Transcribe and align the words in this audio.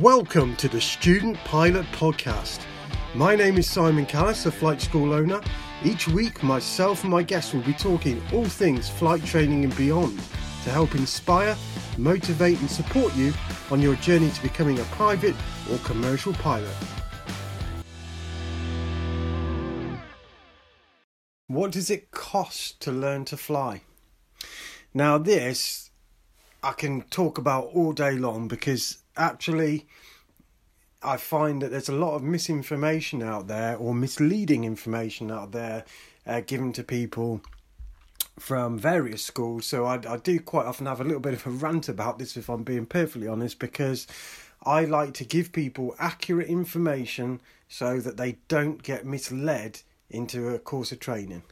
Welcome 0.00 0.56
to 0.56 0.66
the 0.66 0.80
Student 0.80 1.36
Pilot 1.44 1.84
Podcast. 1.92 2.60
My 3.14 3.36
name 3.36 3.58
is 3.58 3.70
Simon 3.70 4.06
Callis, 4.06 4.46
a 4.46 4.50
flight 4.50 4.80
school 4.80 5.12
owner. 5.12 5.42
Each 5.84 6.08
week, 6.08 6.42
myself 6.42 7.02
and 7.02 7.10
my 7.10 7.22
guests 7.22 7.52
will 7.52 7.60
be 7.60 7.74
talking 7.74 8.22
all 8.32 8.46
things 8.46 8.88
flight 8.88 9.22
training 9.26 9.62
and 9.62 9.76
beyond 9.76 10.18
to 10.64 10.70
help 10.70 10.94
inspire, 10.94 11.54
motivate, 11.98 12.58
and 12.60 12.70
support 12.70 13.14
you 13.14 13.34
on 13.70 13.82
your 13.82 13.94
journey 13.96 14.30
to 14.30 14.42
becoming 14.42 14.78
a 14.78 14.84
private 14.84 15.36
or 15.70 15.76
commercial 15.84 16.32
pilot. 16.32 16.74
What 21.46 21.72
does 21.72 21.90
it 21.90 22.10
cost 22.10 22.80
to 22.80 22.90
learn 22.90 23.26
to 23.26 23.36
fly? 23.36 23.82
Now, 24.94 25.18
this 25.18 25.90
I 26.62 26.72
can 26.72 27.02
talk 27.02 27.36
about 27.36 27.66
all 27.74 27.92
day 27.92 28.12
long 28.12 28.48
because 28.48 28.99
actually 29.16 29.86
I 31.02 31.16
find 31.16 31.62
that 31.62 31.70
there's 31.70 31.88
a 31.88 31.94
lot 31.94 32.14
of 32.14 32.22
misinformation 32.22 33.22
out 33.22 33.46
there 33.46 33.76
or 33.76 33.94
misleading 33.94 34.64
information 34.64 35.30
out 35.30 35.52
there 35.52 35.84
uh, 36.26 36.40
given 36.40 36.72
to 36.74 36.84
people 36.84 37.40
from 38.38 38.78
various 38.78 39.24
schools. 39.24 39.66
So 39.66 39.86
I, 39.86 39.94
I 40.06 40.18
do 40.18 40.38
quite 40.40 40.66
often 40.66 40.86
have 40.86 41.00
a 41.00 41.04
little 41.04 41.20
bit 41.20 41.34
of 41.34 41.46
a 41.46 41.50
rant 41.50 41.88
about 41.88 42.18
this, 42.18 42.36
if 42.36 42.50
I'm 42.50 42.64
being 42.64 42.86
perfectly 42.86 43.28
honest, 43.28 43.58
because 43.58 44.06
I 44.62 44.84
like 44.84 45.14
to 45.14 45.24
give 45.24 45.52
people 45.52 45.94
accurate 45.98 46.48
information 46.48 47.40
so 47.68 47.98
that 48.00 48.18
they 48.18 48.38
don't 48.48 48.82
get 48.82 49.06
misled 49.06 49.80
into 50.10 50.48
a 50.48 50.58
course 50.58 50.92
of 50.92 51.00
training. 51.00 51.44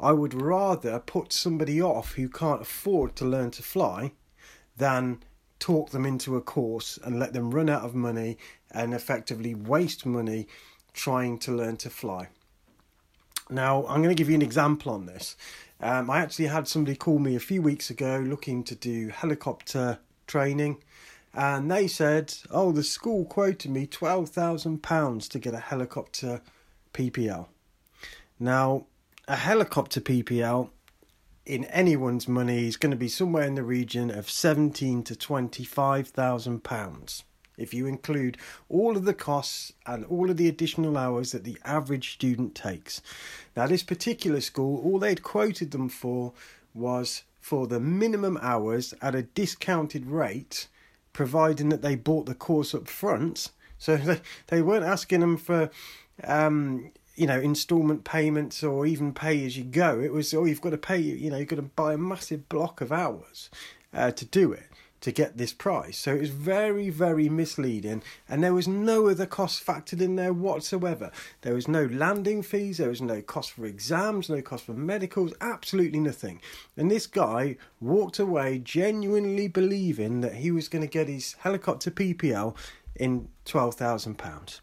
I 0.00 0.12
would 0.12 0.34
rather 0.34 0.98
put 0.98 1.32
somebody 1.32 1.80
off 1.80 2.14
who 2.14 2.28
can't 2.28 2.62
afford 2.62 3.14
to 3.16 3.24
learn 3.24 3.52
to 3.52 3.62
fly 3.62 4.12
than 4.76 5.22
talk 5.58 5.90
them 5.90 6.06
into 6.06 6.36
a 6.36 6.40
course 6.40 6.98
and 7.04 7.18
let 7.18 7.32
them 7.32 7.50
run 7.50 7.68
out 7.68 7.82
of 7.82 7.94
money 7.94 8.38
and 8.70 8.94
effectively 8.94 9.54
waste 9.54 10.06
money 10.06 10.46
trying 10.92 11.38
to 11.38 11.52
learn 11.52 11.76
to 11.78 11.90
fly. 11.90 12.28
Now, 13.48 13.86
I'm 13.86 14.02
going 14.02 14.14
to 14.14 14.18
give 14.18 14.28
you 14.28 14.34
an 14.34 14.42
example 14.42 14.92
on 14.92 15.06
this. 15.06 15.36
Um, 15.80 16.10
I 16.10 16.18
actually 16.18 16.46
had 16.46 16.66
somebody 16.66 16.96
call 16.96 17.18
me 17.18 17.36
a 17.36 17.40
few 17.40 17.62
weeks 17.62 17.90
ago 17.90 18.22
looking 18.26 18.64
to 18.64 18.74
do 18.74 19.08
helicopter 19.08 19.98
training, 20.26 20.82
and 21.32 21.70
they 21.70 21.86
said, 21.86 22.34
Oh, 22.50 22.72
the 22.72 22.82
school 22.82 23.24
quoted 23.24 23.70
me 23.70 23.86
£12,000 23.86 25.28
to 25.28 25.38
get 25.38 25.54
a 25.54 25.60
helicopter 25.60 26.40
PPL. 26.92 27.46
Now, 28.40 28.86
a 29.28 29.36
helicopter 29.36 30.00
PPL 30.00 30.70
in 31.46 31.64
anyone's 31.66 32.26
money 32.26 32.66
is 32.66 32.76
going 32.76 32.90
to 32.90 32.96
be 32.96 33.08
somewhere 33.08 33.44
in 33.44 33.54
the 33.54 33.62
region 33.62 34.10
of 34.10 34.28
seventeen 34.28 35.02
to 35.04 35.16
twenty-five 35.16 36.08
thousand 36.08 36.64
pounds 36.64 37.24
if 37.56 37.72
you 37.72 37.86
include 37.86 38.36
all 38.68 38.96
of 38.96 39.04
the 39.04 39.14
costs 39.14 39.72
and 39.86 40.04
all 40.06 40.30
of 40.30 40.36
the 40.36 40.48
additional 40.48 40.98
hours 40.98 41.32
that 41.32 41.44
the 41.44 41.56
average 41.64 42.12
student 42.12 42.54
takes. 42.54 43.00
Now, 43.56 43.66
this 43.66 43.82
particular 43.82 44.40
school, 44.40 44.82
all 44.84 44.98
they'd 44.98 45.22
quoted 45.22 45.70
them 45.70 45.88
for 45.88 46.32
was 46.74 47.22
for 47.40 47.66
the 47.66 47.80
minimum 47.80 48.38
hours 48.42 48.92
at 49.00 49.14
a 49.14 49.22
discounted 49.22 50.06
rate, 50.06 50.68
providing 51.12 51.68
that 51.70 51.82
they 51.82 51.94
bought 51.94 52.26
the 52.26 52.34
course 52.34 52.74
up 52.74 52.88
front. 52.88 53.50
So 53.78 53.96
they, 53.96 54.20
they 54.48 54.62
weren't 54.62 54.84
asking 54.84 55.20
them 55.20 55.36
for 55.36 55.70
um, 56.24 56.90
you 57.16 57.26
know 57.26 57.40
installment 57.40 58.04
payments 58.04 58.62
or 58.62 58.86
even 58.86 59.12
pay 59.12 59.44
as 59.44 59.56
you 59.56 59.64
go. 59.64 60.00
It 60.00 60.12
was 60.12 60.32
oh 60.34 60.44
you've 60.44 60.60
got 60.60 60.70
to 60.70 60.78
pay 60.78 60.98
you 60.98 61.30
know 61.30 61.38
you've 61.38 61.48
got 61.48 61.56
to 61.56 61.62
buy 61.62 61.94
a 61.94 61.98
massive 61.98 62.48
block 62.48 62.80
of 62.80 62.92
hours 62.92 63.50
uh, 63.92 64.10
to 64.12 64.24
do 64.24 64.52
it 64.52 64.66
to 65.00 65.12
get 65.12 65.36
this 65.36 65.52
price. 65.52 65.98
So 65.98 66.14
it 66.14 66.20
was 66.20 66.30
very 66.30 66.90
very 66.90 67.28
misleading 67.28 68.02
and 68.28 68.44
there 68.44 68.54
was 68.54 68.68
no 68.68 69.08
other 69.08 69.26
cost 69.26 69.66
factored 69.66 70.02
in 70.02 70.16
there 70.16 70.32
whatsoever. 70.32 71.10
There 71.40 71.54
was 71.54 71.66
no 71.66 71.86
landing 71.86 72.42
fees 72.42 72.78
there 72.78 72.90
was 72.90 73.02
no 73.02 73.22
cost 73.22 73.52
for 73.52 73.64
exams 73.64 74.28
no 74.28 74.42
cost 74.42 74.66
for 74.66 74.74
medicals 74.74 75.32
absolutely 75.40 76.00
nothing. 76.00 76.40
And 76.76 76.90
this 76.90 77.06
guy 77.06 77.56
walked 77.80 78.18
away 78.18 78.58
genuinely 78.58 79.48
believing 79.48 80.20
that 80.20 80.34
he 80.34 80.50
was 80.50 80.68
going 80.68 80.82
to 80.82 80.88
get 80.88 81.08
his 81.08 81.32
helicopter 81.40 81.90
ppl 81.90 82.54
in 82.94 83.28
12000 83.44 84.16
pounds 84.16 84.60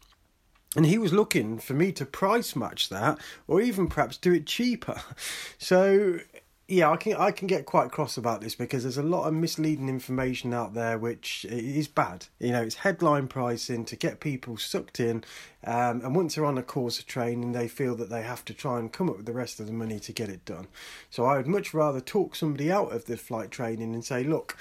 and 0.76 0.86
he 0.86 0.98
was 0.98 1.12
looking 1.12 1.58
for 1.58 1.74
me 1.74 1.92
to 1.92 2.04
price 2.04 2.56
match 2.56 2.88
that 2.88 3.18
or 3.46 3.60
even 3.60 3.88
perhaps 3.88 4.16
do 4.16 4.32
it 4.32 4.46
cheaper. 4.46 5.00
So 5.58 6.20
yeah 6.66 6.90
i 6.90 6.96
can 6.96 7.14
i 7.16 7.30
can 7.30 7.46
get 7.46 7.66
quite 7.66 7.90
cross 7.90 8.16
about 8.16 8.40
this 8.40 8.54
because 8.54 8.82
there's 8.84 8.96
a 8.96 9.02
lot 9.02 9.26
of 9.26 9.34
misleading 9.34 9.86
information 9.88 10.54
out 10.54 10.72
there 10.72 10.96
which 10.96 11.44
is 11.46 11.88
bad. 11.88 12.26
You 12.38 12.52
know 12.52 12.62
it's 12.62 12.76
headline 12.76 13.28
pricing 13.28 13.84
to 13.84 13.96
get 13.96 14.20
people 14.20 14.56
sucked 14.56 14.98
in 14.98 15.24
um, 15.64 16.00
and 16.00 16.16
once 16.16 16.34
they're 16.34 16.44
on 16.44 16.56
a 16.56 16.62
course 16.62 16.98
of 16.98 17.06
training 17.06 17.52
they 17.52 17.68
feel 17.68 17.94
that 17.96 18.08
they 18.08 18.22
have 18.22 18.44
to 18.46 18.54
try 18.54 18.78
and 18.78 18.92
come 18.92 19.10
up 19.10 19.18
with 19.18 19.26
the 19.26 19.32
rest 19.32 19.60
of 19.60 19.66
the 19.66 19.72
money 19.72 19.98
to 20.00 20.12
get 20.12 20.28
it 20.30 20.44
done. 20.44 20.66
So 21.10 21.26
i 21.26 21.36
would 21.36 21.46
much 21.46 21.74
rather 21.74 22.00
talk 22.00 22.34
somebody 22.34 22.70
out 22.72 22.92
of 22.92 23.04
the 23.04 23.16
flight 23.16 23.50
training 23.50 23.94
and 23.94 24.04
say 24.04 24.24
look 24.24 24.56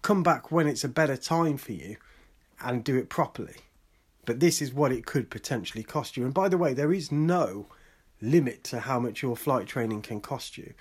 come 0.00 0.22
back 0.22 0.50
when 0.50 0.66
it's 0.66 0.84
a 0.84 0.88
better 0.88 1.16
time 1.16 1.58
for 1.58 1.72
you 1.72 1.96
and 2.60 2.84
do 2.84 2.96
it 2.96 3.08
properly 3.08 3.56
but 4.28 4.40
this 4.40 4.60
is 4.60 4.74
what 4.74 4.92
it 4.92 5.06
could 5.06 5.30
potentially 5.30 5.82
cost 5.82 6.14
you. 6.14 6.22
And 6.26 6.34
by 6.34 6.50
the 6.50 6.58
way, 6.58 6.74
there 6.74 6.92
is 6.92 7.10
no 7.10 7.66
limit 8.20 8.62
to 8.64 8.80
how 8.80 9.00
much 9.00 9.22
your 9.22 9.34
flight 9.34 9.66
training 9.66 10.02
can 10.02 10.20
cost 10.20 10.58
you. 10.58 10.74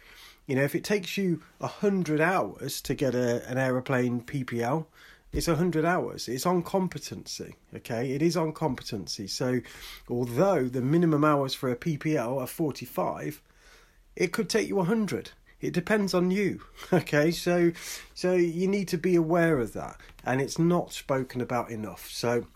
You 0.48 0.58
know, 0.58 0.64
if 0.64 0.76
it 0.76 0.84
takes 0.84 1.16
you 1.16 1.42
a 1.62 1.68
hundred 1.68 2.20
hours 2.20 2.82
to 2.82 2.94
get 2.94 3.16
a, 3.16 3.48
an 3.50 3.58
aeroplane 3.58 4.20
PPL, 4.20 4.88
it's 5.32 5.48
a 5.48 5.56
hundred 5.56 5.86
hours. 5.86 6.28
It's 6.28 6.46
on 6.46 6.62
competency. 6.62 7.56
Okay, 7.74 8.12
it 8.12 8.22
is 8.22 8.36
on 8.36 8.52
competency. 8.52 9.28
So, 9.28 9.62
although 10.10 10.68
the 10.68 10.82
minimum 10.82 11.24
hours 11.24 11.54
for 11.54 11.72
a 11.72 11.78
PPL 11.78 12.42
are 12.42 12.48
forty-five, 12.48 13.42
it 14.18 14.34
could 14.34 14.50
take 14.50 14.68
you 14.68 14.80
a 14.82 14.84
hundred. 14.84 15.32
It 15.62 15.74
depends 15.74 16.14
on 16.14 16.32
you. 16.32 16.64
Okay, 16.92 17.32
so 17.32 17.72
so 18.14 18.34
you 18.34 18.68
need 18.68 18.90
to 18.90 18.98
be 18.98 19.16
aware 19.16 19.58
of 19.60 19.72
that, 19.72 20.02
and 20.26 20.42
it's 20.42 20.60
not 20.60 20.92
spoken 20.92 21.40
about 21.40 21.72
enough. 21.72 22.10
So 22.12 22.48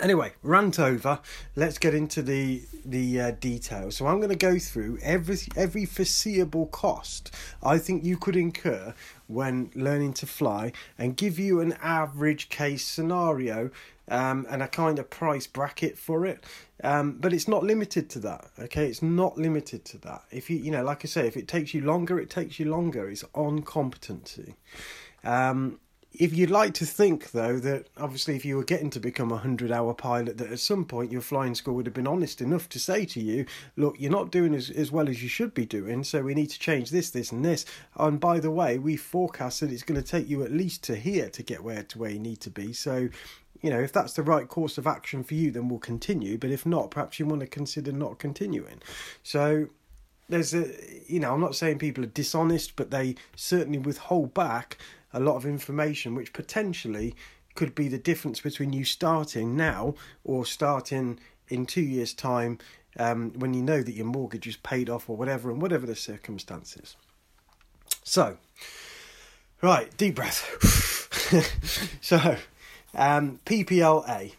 Anyway, 0.00 0.32
rant 0.42 0.78
over. 0.78 1.18
Let's 1.56 1.78
get 1.78 1.92
into 1.92 2.22
the 2.22 2.62
the 2.84 3.20
uh, 3.20 3.30
details. 3.32 3.96
So 3.96 4.06
I'm 4.06 4.18
going 4.18 4.30
to 4.30 4.36
go 4.36 4.58
through 4.58 4.98
every 5.02 5.38
every 5.56 5.84
foreseeable 5.86 6.66
cost 6.66 7.34
I 7.62 7.78
think 7.78 8.04
you 8.04 8.16
could 8.16 8.36
incur 8.36 8.94
when 9.26 9.70
learning 9.74 10.14
to 10.14 10.26
fly, 10.26 10.72
and 10.96 11.16
give 11.16 11.38
you 11.38 11.60
an 11.60 11.74
average 11.82 12.48
case 12.48 12.86
scenario 12.86 13.70
um, 14.08 14.46
and 14.48 14.62
a 14.62 14.68
kind 14.68 14.98
of 14.98 15.10
price 15.10 15.46
bracket 15.46 15.98
for 15.98 16.24
it. 16.24 16.44
Um, 16.82 17.18
but 17.18 17.32
it's 17.32 17.48
not 17.48 17.64
limited 17.64 18.08
to 18.10 18.20
that. 18.20 18.46
Okay, 18.58 18.86
it's 18.86 19.02
not 19.02 19.36
limited 19.36 19.84
to 19.86 19.98
that. 19.98 20.22
If 20.30 20.48
you 20.48 20.58
you 20.58 20.70
know, 20.70 20.84
like 20.84 21.04
I 21.04 21.08
say, 21.08 21.26
if 21.26 21.36
it 21.36 21.48
takes 21.48 21.74
you 21.74 21.80
longer, 21.80 22.20
it 22.20 22.30
takes 22.30 22.60
you 22.60 22.70
longer. 22.70 23.08
It's 23.10 23.24
on 23.34 23.62
competency. 23.62 24.54
Um, 25.24 25.80
if 26.18 26.36
you'd 26.36 26.50
like 26.50 26.74
to 26.74 26.84
think, 26.84 27.30
though, 27.30 27.60
that 27.60 27.86
obviously 27.96 28.34
if 28.34 28.44
you 28.44 28.56
were 28.56 28.64
getting 28.64 28.90
to 28.90 28.98
become 28.98 29.30
a 29.30 29.34
100 29.34 29.70
hour 29.70 29.94
pilot, 29.94 30.36
that 30.38 30.50
at 30.50 30.58
some 30.58 30.84
point 30.84 31.12
your 31.12 31.20
flying 31.20 31.54
school 31.54 31.74
would 31.76 31.86
have 31.86 31.94
been 31.94 32.08
honest 32.08 32.40
enough 32.40 32.68
to 32.70 32.80
say 32.80 33.04
to 33.06 33.20
you, 33.20 33.46
look, 33.76 33.94
you're 34.00 34.10
not 34.10 34.32
doing 34.32 34.52
as, 34.52 34.68
as 34.68 34.90
well 34.90 35.08
as 35.08 35.22
you 35.22 35.28
should 35.28 35.54
be 35.54 35.64
doing, 35.64 36.02
so 36.02 36.22
we 36.22 36.34
need 36.34 36.50
to 36.50 36.58
change 36.58 36.90
this, 36.90 37.10
this, 37.10 37.30
and 37.30 37.44
this. 37.44 37.64
And 37.96 38.18
by 38.18 38.40
the 38.40 38.50
way, 38.50 38.78
we 38.78 38.96
forecast 38.96 39.60
that 39.60 39.70
it's 39.70 39.84
going 39.84 40.00
to 40.00 40.06
take 40.06 40.28
you 40.28 40.42
at 40.42 40.50
least 40.50 40.82
to 40.84 40.96
here 40.96 41.30
to 41.30 41.42
get 41.44 41.62
where 41.62 41.84
to 41.84 41.98
where 41.98 42.10
you 42.10 42.18
need 42.18 42.40
to 42.40 42.50
be. 42.50 42.72
So, 42.72 43.08
you 43.62 43.70
know, 43.70 43.80
if 43.80 43.92
that's 43.92 44.14
the 44.14 44.24
right 44.24 44.48
course 44.48 44.76
of 44.76 44.88
action 44.88 45.22
for 45.22 45.34
you, 45.34 45.52
then 45.52 45.68
we'll 45.68 45.78
continue. 45.78 46.36
But 46.36 46.50
if 46.50 46.66
not, 46.66 46.90
perhaps 46.90 47.20
you 47.20 47.26
want 47.26 47.40
to 47.40 47.46
consider 47.46 47.92
not 47.92 48.18
continuing. 48.18 48.82
So, 49.22 49.68
there's 50.28 50.52
a, 50.52 50.68
you 51.06 51.20
know, 51.20 51.32
I'm 51.32 51.40
not 51.40 51.56
saying 51.56 51.78
people 51.78 52.04
are 52.04 52.08
dishonest, 52.08 52.76
but 52.76 52.90
they 52.90 53.14
certainly 53.34 53.78
withhold 53.78 54.34
back 54.34 54.78
a 55.12 55.20
lot 55.20 55.36
of 55.36 55.46
information 55.46 56.14
which 56.14 56.32
potentially 56.32 57.14
could 57.54 57.74
be 57.74 57.88
the 57.88 57.98
difference 57.98 58.40
between 58.40 58.72
you 58.72 58.84
starting 58.84 59.56
now 59.56 59.94
or 60.24 60.46
starting 60.46 61.18
in 61.48 61.66
two 61.66 61.82
years' 61.82 62.14
time 62.14 62.58
um, 62.98 63.32
when 63.36 63.54
you 63.54 63.62
know 63.62 63.82
that 63.82 63.94
your 63.94 64.06
mortgage 64.06 64.46
is 64.46 64.56
paid 64.56 64.88
off 64.88 65.08
or 65.08 65.16
whatever, 65.16 65.50
and 65.50 65.62
whatever 65.62 65.86
the 65.86 65.96
circumstances. 65.96 66.96
So, 68.04 68.38
right, 69.62 69.94
deep 69.96 70.16
breath. 70.16 70.44
so, 72.00 72.36
um, 72.94 73.40
PPLA, 73.44 74.34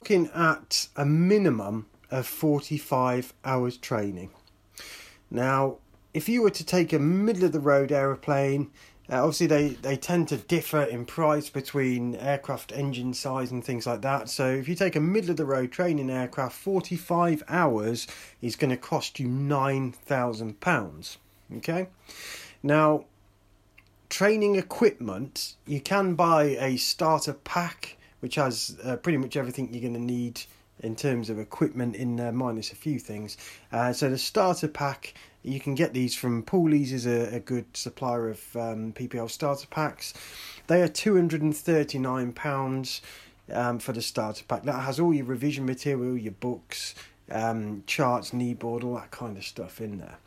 looking 0.00 0.30
at 0.34 0.88
a 0.96 1.04
minimum 1.04 1.86
of 2.10 2.26
45 2.26 3.34
hours 3.44 3.76
training. 3.76 4.30
Now, 5.30 5.76
if 6.14 6.28
you 6.28 6.42
were 6.42 6.50
to 6.50 6.64
take 6.64 6.92
a 6.92 6.98
middle 6.98 7.44
of 7.44 7.52
the 7.52 7.60
road 7.60 7.92
aeroplane, 7.92 8.70
uh, 9.10 9.22
obviously, 9.22 9.46
they, 9.46 9.68
they 9.68 9.96
tend 9.96 10.28
to 10.28 10.36
differ 10.36 10.82
in 10.82 11.06
price 11.06 11.48
between 11.48 12.14
aircraft 12.16 12.72
engine 12.72 13.14
size 13.14 13.50
and 13.50 13.64
things 13.64 13.86
like 13.86 14.02
that. 14.02 14.28
So, 14.28 14.46
if 14.48 14.68
you 14.68 14.74
take 14.74 14.96
a 14.96 15.00
middle 15.00 15.30
of 15.30 15.36
the 15.36 15.46
road 15.46 15.72
training 15.72 16.10
aircraft, 16.10 16.56
45 16.56 17.42
hours 17.48 18.06
is 18.42 18.56
going 18.56 18.70
to 18.70 18.76
cost 18.76 19.18
you 19.18 19.28
£9,000. 19.28 21.16
Okay? 21.56 21.88
Now, 22.62 23.04
training 24.10 24.56
equipment, 24.56 25.54
you 25.66 25.80
can 25.80 26.14
buy 26.14 26.56
a 26.60 26.76
starter 26.76 27.32
pack 27.32 27.96
which 28.20 28.34
has 28.34 28.76
uh, 28.82 28.96
pretty 28.96 29.18
much 29.18 29.36
everything 29.36 29.72
you're 29.72 29.82
going 29.82 29.94
to 29.94 30.00
need 30.00 30.42
in 30.80 30.94
terms 30.96 31.30
of 31.30 31.38
equipment 31.38 31.96
in 31.96 32.16
there, 32.16 32.32
minus 32.32 32.72
a 32.72 32.76
few 32.76 32.98
things. 32.98 33.36
Uh, 33.72 33.92
so 33.92 34.08
the 34.08 34.18
starter 34.18 34.68
pack, 34.68 35.14
you 35.42 35.60
can 35.60 35.74
get 35.74 35.92
these 35.92 36.14
from 36.14 36.42
Pooley's 36.42 36.92
is 36.92 37.06
a, 37.06 37.36
a 37.36 37.40
good 37.40 37.76
supplier 37.76 38.28
of 38.28 38.56
um, 38.56 38.92
PPL 38.92 39.30
starter 39.30 39.66
packs. 39.68 40.14
They 40.66 40.82
are 40.82 40.88
two 40.88 41.14
hundred 41.14 41.42
and 41.42 41.56
thirty 41.56 41.98
nine 41.98 42.32
pounds 42.32 43.02
um, 43.52 43.78
for 43.78 43.92
the 43.92 44.02
starter 44.02 44.44
pack. 44.46 44.64
That 44.64 44.80
has 44.80 45.00
all 45.00 45.14
your 45.14 45.26
revision 45.26 45.66
material, 45.66 46.16
your 46.16 46.32
books, 46.32 46.94
um, 47.30 47.82
charts, 47.86 48.30
kneeboard, 48.30 48.84
all 48.84 48.94
that 48.94 49.10
kind 49.10 49.36
of 49.36 49.44
stuff 49.44 49.80
in 49.80 49.98
there. 49.98 50.18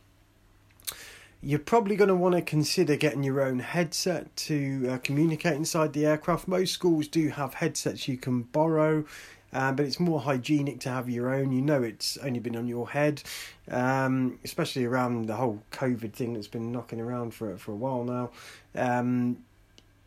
You're 1.44 1.60
probably 1.60 1.96
going 1.96 2.10
to 2.10 2.16
want 2.16 2.36
to 2.36 2.42
consider 2.42 2.96
getting 2.96 3.24
your 3.24 3.42
own 3.42 3.60
headset 3.60 4.36
to 4.36 4.88
uh, 4.92 4.98
communicate 5.00 5.56
inside 5.56 5.94
the 5.94 6.06
aircraft. 6.06 6.48
Most 6.48 6.72
schools 6.72 7.08
do 7.08 7.30
have 7.30 7.56
headsets 7.56 8.08
you 8.08 8.18
can 8.18 8.44
borrow 8.44 9.06
um, 9.54 9.76
but 9.76 9.86
it's 9.86 10.00
more 10.00 10.22
hygienic 10.22 10.80
to 10.82 10.90
have 10.90 11.10
your 11.10 11.34
own. 11.34 11.52
You 11.52 11.62
know, 11.62 11.84
it's 11.84 12.18
only 12.18 12.40
been 12.40 12.56
on 12.56 12.68
your 12.68 12.90
head, 12.90 13.24
um, 13.70 14.40
especially 14.44 14.86
around 14.86 15.26
the 15.26 15.36
whole 15.36 15.64
COVID 15.72 16.14
thing 16.14 16.34
that's 16.34 16.48
been 16.48 16.72
knocking 16.72 17.02
around 17.02 17.34
for 17.34 17.58
for 17.58 17.72
a 17.72 17.76
while 17.76 18.04
now. 18.04 18.32
Um, 18.76 19.44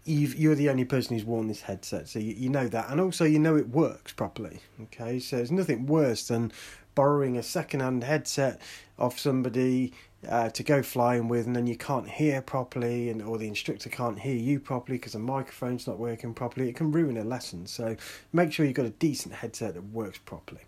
you 0.06 0.52
are 0.52 0.54
the 0.54 0.68
only 0.68 0.84
person 0.84 1.16
who's 1.16 1.24
worn 1.24 1.48
this 1.48 1.62
headset, 1.62 2.08
so 2.08 2.18
you, 2.18 2.34
you 2.34 2.48
know 2.50 2.68
that, 2.68 2.90
and 2.90 3.00
also 3.00 3.24
you 3.24 3.38
know 3.38 3.56
it 3.56 3.70
works 3.70 4.12
properly. 4.12 4.60
Okay, 4.82 5.18
so 5.18 5.36
there's 5.36 5.50
nothing 5.50 5.86
worse 5.86 6.28
than 6.28 6.52
borrowing 6.94 7.36
a 7.36 7.42
second-hand 7.42 8.04
headset 8.04 8.60
off 8.98 9.18
somebody 9.18 9.92
uh, 10.28 10.50
to 10.50 10.62
go 10.62 10.82
flying 10.82 11.28
with, 11.28 11.46
and 11.46 11.54
then 11.54 11.66
you 11.66 11.76
can't 11.76 12.08
hear 12.08 12.42
properly, 12.42 13.08
and 13.08 13.22
or 13.22 13.38
the 13.38 13.48
instructor 13.48 13.88
can't 13.88 14.18
hear 14.18 14.36
you 14.36 14.60
properly 14.60 14.98
because 14.98 15.12
the 15.12 15.18
microphone's 15.18 15.86
not 15.86 15.98
working 15.98 16.34
properly. 16.34 16.68
It 16.68 16.76
can 16.76 16.92
ruin 16.92 17.16
a 17.16 17.24
lesson. 17.24 17.66
So 17.66 17.96
make 18.32 18.52
sure 18.52 18.66
you've 18.66 18.74
got 18.74 18.86
a 18.86 18.90
decent 18.90 19.34
headset 19.34 19.74
that 19.74 19.82
works 19.82 20.18
properly. 20.18 20.62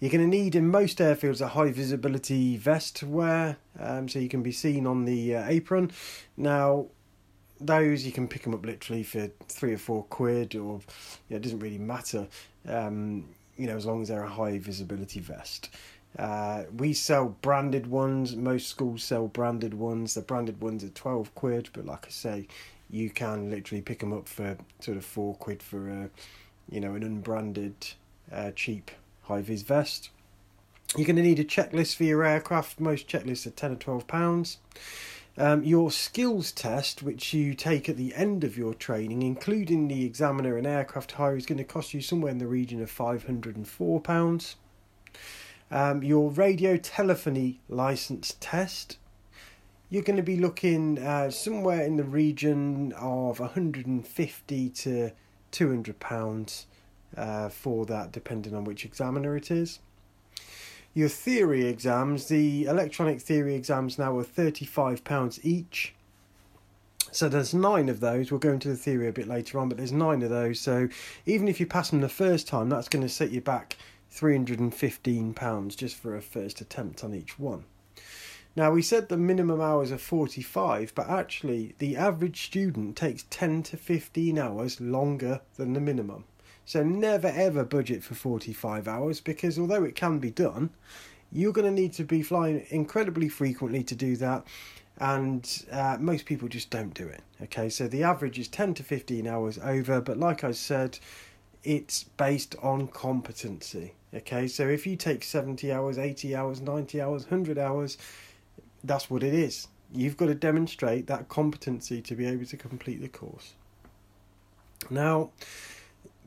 You're 0.00 0.12
going 0.12 0.30
to 0.30 0.36
need 0.36 0.54
in 0.54 0.68
most 0.68 0.98
airfields 0.98 1.40
a 1.40 1.48
high 1.48 1.72
visibility 1.72 2.56
vest 2.56 2.96
to 2.96 3.06
wear, 3.06 3.56
um, 3.80 4.08
so 4.08 4.20
you 4.20 4.28
can 4.28 4.42
be 4.42 4.52
seen 4.52 4.86
on 4.86 5.04
the 5.04 5.36
uh, 5.36 5.44
apron. 5.48 5.90
Now, 6.36 6.86
those 7.60 8.06
you 8.06 8.12
can 8.12 8.28
pick 8.28 8.42
them 8.42 8.54
up 8.54 8.64
literally 8.64 9.02
for 9.02 9.28
three 9.48 9.72
or 9.72 9.78
four 9.78 10.04
quid, 10.04 10.54
or 10.54 10.80
you 11.28 11.30
know, 11.30 11.36
it 11.36 11.42
doesn't 11.42 11.58
really 11.58 11.78
matter. 11.78 12.28
Um, 12.68 13.24
you 13.56 13.66
know, 13.66 13.76
as 13.76 13.84
long 13.84 14.02
as 14.02 14.08
they're 14.08 14.22
a 14.22 14.30
high 14.30 14.58
visibility 14.58 15.18
vest. 15.18 15.70
Uh, 16.16 16.64
we 16.76 16.92
sell 16.92 17.36
branded 17.42 17.88
ones. 17.88 18.36
Most 18.36 18.68
schools 18.68 19.02
sell 19.02 19.26
branded 19.26 19.74
ones. 19.74 20.14
The 20.14 20.22
branded 20.22 20.60
ones 20.60 20.84
are 20.84 20.88
twelve 20.90 21.34
quid, 21.34 21.70
but 21.72 21.86
like 21.86 22.06
I 22.06 22.10
say, 22.10 22.48
you 22.88 23.10
can 23.10 23.50
literally 23.50 23.82
pick 23.82 24.00
them 24.00 24.12
up 24.12 24.28
for 24.28 24.56
sort 24.80 24.96
of 24.96 25.04
four 25.04 25.34
quid 25.34 25.62
for 25.62 25.88
a, 25.88 26.10
you 26.70 26.80
know, 26.80 26.94
an 26.94 27.02
unbranded, 27.02 27.74
uh, 28.32 28.52
cheap 28.52 28.90
high 29.22 29.42
vis 29.42 29.62
vest. 29.62 30.10
You're 30.96 31.06
going 31.06 31.16
to 31.16 31.22
need 31.22 31.38
a 31.38 31.44
checklist 31.44 31.96
for 31.96 32.04
your 32.04 32.24
aircraft. 32.24 32.80
Most 32.80 33.06
checklists 33.06 33.46
are 33.46 33.50
ten 33.50 33.72
or 33.72 33.76
twelve 33.76 34.06
pounds. 34.06 34.58
Um, 35.36 35.62
your 35.62 35.92
skills 35.92 36.50
test, 36.50 37.02
which 37.02 37.32
you 37.32 37.54
take 37.54 37.88
at 37.88 37.96
the 37.96 38.12
end 38.16 38.42
of 38.42 38.58
your 38.58 38.74
training, 38.74 39.22
including 39.22 39.86
the 39.86 40.04
examiner 40.04 40.56
and 40.56 40.66
aircraft 40.66 41.12
hire, 41.12 41.36
is 41.36 41.46
going 41.46 41.58
to 41.58 41.64
cost 41.64 41.94
you 41.94 42.00
somewhere 42.00 42.32
in 42.32 42.38
the 42.38 42.46
region 42.48 42.82
of 42.82 42.90
five 42.90 43.26
hundred 43.26 43.54
and 43.54 43.68
four 43.68 44.00
pounds. 44.00 44.56
Um, 45.70 46.02
your 46.02 46.30
radio 46.30 46.76
telephony 46.78 47.60
license 47.68 48.36
test, 48.40 48.96
you're 49.90 50.02
going 50.02 50.16
to 50.16 50.22
be 50.22 50.36
looking 50.36 50.98
uh, 50.98 51.30
somewhere 51.30 51.82
in 51.82 51.96
the 51.96 52.04
region 52.04 52.92
of 52.92 53.38
150 53.38 54.68
to 54.70 55.10
200 55.50 56.00
pounds 56.00 56.66
uh, 57.16 57.48
for 57.50 57.84
that, 57.86 58.12
depending 58.12 58.54
on 58.54 58.64
which 58.64 58.84
examiner 58.84 59.36
it 59.36 59.50
is. 59.50 59.80
Your 60.94 61.08
theory 61.08 61.66
exams, 61.66 62.26
the 62.26 62.64
electronic 62.64 63.20
theory 63.20 63.54
exams 63.54 63.98
now 63.98 64.16
are 64.16 64.24
35 64.24 65.04
pounds 65.04 65.38
each. 65.44 65.94
So 67.12 67.28
there's 67.28 67.54
nine 67.54 67.88
of 67.88 68.00
those. 68.00 68.30
We'll 68.30 68.40
go 68.40 68.52
into 68.52 68.68
the 68.68 68.76
theory 68.76 69.08
a 69.08 69.12
bit 69.12 69.28
later 69.28 69.58
on, 69.58 69.68
but 69.68 69.78
there's 69.78 69.92
nine 69.92 70.22
of 70.22 70.30
those. 70.30 70.60
So 70.60 70.88
even 71.26 71.48
if 71.48 71.60
you 71.60 71.66
pass 71.66 71.90
them 71.90 72.00
the 72.00 72.08
first 72.08 72.48
time, 72.48 72.68
that's 72.68 72.88
going 72.88 73.02
to 73.02 73.08
set 73.08 73.30
you 73.30 73.40
back 73.40 73.76
£315 74.12 75.76
just 75.76 75.96
for 75.96 76.16
a 76.16 76.22
first 76.22 76.60
attempt 76.60 77.04
on 77.04 77.14
each 77.14 77.38
one. 77.38 77.64
Now, 78.56 78.72
we 78.72 78.82
said 78.82 79.08
the 79.08 79.16
minimum 79.16 79.60
hours 79.60 79.92
are 79.92 79.98
45, 79.98 80.92
but 80.94 81.08
actually, 81.08 81.74
the 81.78 81.96
average 81.96 82.44
student 82.46 82.96
takes 82.96 83.24
10 83.30 83.62
to 83.64 83.76
15 83.76 84.38
hours 84.38 84.80
longer 84.80 85.42
than 85.56 85.74
the 85.74 85.80
minimum. 85.80 86.24
So, 86.64 86.82
never 86.82 87.28
ever 87.28 87.64
budget 87.64 88.02
for 88.02 88.14
45 88.14 88.88
hours 88.88 89.20
because 89.20 89.58
although 89.58 89.84
it 89.84 89.94
can 89.94 90.18
be 90.18 90.30
done, 90.30 90.70
you're 91.30 91.52
going 91.52 91.66
to 91.66 91.80
need 91.80 91.92
to 91.94 92.04
be 92.04 92.22
flying 92.22 92.66
incredibly 92.70 93.28
frequently 93.28 93.82
to 93.84 93.94
do 93.94 94.16
that, 94.16 94.46
and 94.98 95.64
uh, 95.70 95.96
most 96.00 96.26
people 96.26 96.48
just 96.48 96.70
don't 96.70 96.94
do 96.94 97.06
it. 97.06 97.22
Okay, 97.42 97.68
so 97.68 97.86
the 97.86 98.02
average 98.02 98.38
is 98.38 98.48
10 98.48 98.74
to 98.74 98.82
15 98.82 99.26
hours 99.26 99.58
over, 99.58 100.00
but 100.00 100.18
like 100.18 100.42
I 100.42 100.52
said, 100.52 100.98
it's 101.62 102.04
based 102.04 102.56
on 102.62 102.88
competency. 102.88 103.92
Okay, 104.14 104.48
so 104.48 104.66
if 104.66 104.86
you 104.86 104.96
take 104.96 105.22
70 105.22 105.70
hours, 105.70 105.98
80 105.98 106.34
hours, 106.34 106.60
90 106.60 107.00
hours, 107.00 107.22
100 107.24 107.58
hours, 107.58 107.98
that's 108.82 109.10
what 109.10 109.22
it 109.22 109.34
is. 109.34 109.68
You've 109.92 110.16
got 110.16 110.26
to 110.26 110.34
demonstrate 110.34 111.06
that 111.08 111.28
competency 111.28 112.00
to 112.02 112.14
be 112.14 112.26
able 112.26 112.46
to 112.46 112.56
complete 112.56 113.00
the 113.00 113.08
course. 113.08 113.52
Now, 114.90 115.30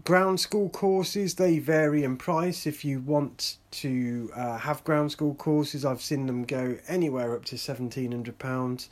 ground 0.03 0.39
school 0.39 0.69
courses 0.69 1.35
they 1.35 1.59
vary 1.59 2.03
in 2.03 2.17
price 2.17 2.65
if 2.65 2.83
you 2.83 2.99
want 2.99 3.57
to 3.69 4.31
uh, 4.35 4.57
have 4.57 4.83
ground 4.83 5.11
school 5.11 5.35
courses 5.35 5.85
i've 5.85 6.01
seen 6.01 6.25
them 6.25 6.43
go 6.43 6.75
anywhere 6.87 7.35
up 7.35 7.45
to 7.45 7.55
1700 7.55 8.39
pounds 8.39 8.89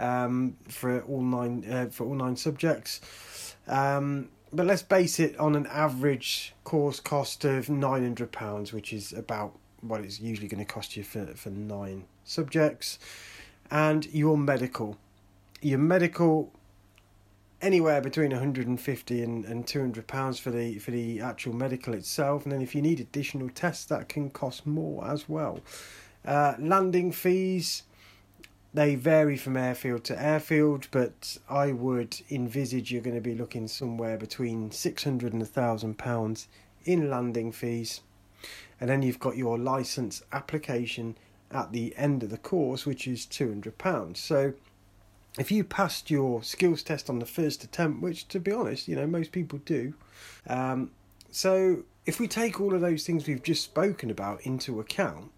um, 0.00 0.56
for 0.68 1.00
all 1.02 1.22
nine 1.22 1.64
uh, 1.70 1.86
for 1.86 2.06
all 2.06 2.14
nine 2.14 2.36
subjects 2.36 3.54
um, 3.68 4.28
but 4.52 4.66
let's 4.66 4.82
base 4.82 5.18
it 5.20 5.38
on 5.38 5.54
an 5.54 5.66
average 5.66 6.54
course 6.64 7.00
cost 7.00 7.44
of 7.44 7.68
nine 7.68 8.02
hundred 8.02 8.32
pounds, 8.32 8.72
which 8.72 8.92
is 8.92 9.12
about 9.12 9.52
what 9.80 10.00
it's 10.00 10.20
usually 10.20 10.48
going 10.48 10.64
to 10.64 10.72
cost 10.72 10.96
you 10.96 11.04
for 11.04 11.26
for 11.34 11.50
nine 11.50 12.04
subjects, 12.24 12.98
and 13.70 14.06
your 14.06 14.36
medical, 14.36 14.96
your 15.60 15.78
medical, 15.78 16.52
anywhere 17.60 18.00
between 18.00 18.30
one 18.30 18.40
hundred 18.40 18.66
and 18.66 18.80
fifty 18.80 19.22
and 19.22 19.44
and 19.44 19.66
two 19.66 19.80
hundred 19.80 20.06
pounds 20.06 20.38
for 20.38 20.50
the 20.50 20.78
for 20.78 20.90
the 20.90 21.20
actual 21.20 21.54
medical 21.54 21.94
itself, 21.94 22.44
and 22.44 22.52
then 22.52 22.62
if 22.62 22.74
you 22.74 22.82
need 22.82 23.00
additional 23.00 23.48
tests, 23.48 23.84
that 23.86 24.08
can 24.08 24.30
cost 24.30 24.66
more 24.66 25.06
as 25.06 25.28
well. 25.28 25.60
Uh, 26.24 26.54
landing 26.58 27.12
fees 27.12 27.84
they 28.74 28.94
vary 28.94 29.36
from 29.36 29.56
airfield 29.56 30.04
to 30.04 30.22
airfield, 30.22 30.88
but 30.90 31.38
I 31.48 31.72
would 31.72 32.20
envisage 32.30 32.92
you're 32.92 33.02
going 33.02 33.16
to 33.16 33.22
be 33.22 33.34
looking 33.34 33.66
somewhere 33.66 34.16
between 34.18 34.70
six 34.70 35.04
hundred 35.04 35.32
and 35.32 35.42
a 35.42 35.46
thousand 35.46 35.98
pounds 35.98 36.48
in 36.84 37.10
landing 37.10 37.50
fees, 37.50 38.02
and 38.80 38.88
then 38.90 39.02
you've 39.02 39.18
got 39.18 39.36
your 39.36 39.58
license 39.58 40.22
application 40.32 41.16
at 41.50 41.72
the 41.72 41.94
end 41.96 42.22
of 42.22 42.30
the 42.30 42.38
course, 42.38 42.84
which 42.84 43.08
is 43.08 43.24
two 43.24 43.48
hundred 43.48 43.78
pounds. 43.78 44.20
So, 44.20 44.52
if 45.38 45.50
you 45.50 45.64
passed 45.64 46.10
your 46.10 46.42
skills 46.42 46.82
test 46.82 47.08
on 47.08 47.20
the 47.20 47.26
first 47.26 47.64
attempt, 47.64 48.02
which 48.02 48.28
to 48.28 48.38
be 48.38 48.52
honest, 48.52 48.86
you 48.86 48.96
know 48.96 49.06
most 49.06 49.32
people 49.32 49.60
do, 49.64 49.94
um, 50.46 50.90
so 51.30 51.84
if 52.04 52.20
we 52.20 52.28
take 52.28 52.60
all 52.60 52.74
of 52.74 52.80
those 52.80 53.04
things 53.04 53.26
we've 53.26 53.42
just 53.42 53.64
spoken 53.64 54.10
about 54.10 54.42
into 54.42 54.78
account, 54.78 55.30